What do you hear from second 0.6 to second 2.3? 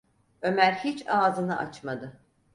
hiç ağzını açmadı.